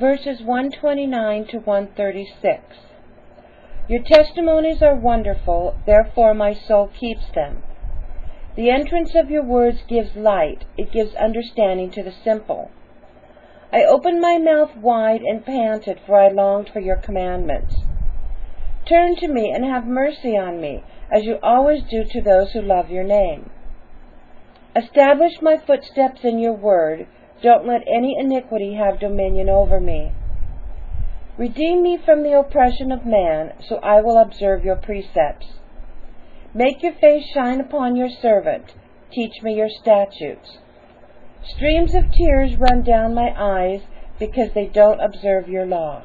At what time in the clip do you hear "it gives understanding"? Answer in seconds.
10.78-11.90